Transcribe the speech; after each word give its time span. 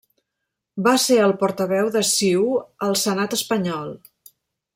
Va 0.87 0.93
ser 1.03 1.17
el 1.25 1.33
Portaveu 1.43 1.91
de 1.99 2.03
CiU 2.15 2.49
al 2.87 2.99
Senat 3.03 3.37
espanyol. 3.39 3.95